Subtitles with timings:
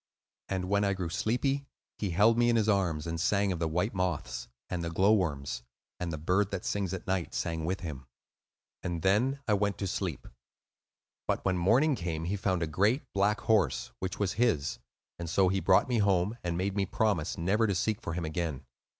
[0.49, 1.67] And when I grew sleepy,
[1.99, 5.61] he held me in his arms, and sang of the white moths, and the glowworms;
[5.99, 8.07] and the bird that sings at night sang with him;
[8.81, 10.27] and then I went to sleep.
[11.27, 14.79] But when morning came he found a great black horse, which was his;
[15.19, 18.25] and so he brought me home, and made me promise never to seek for him
[18.25, 18.65] again.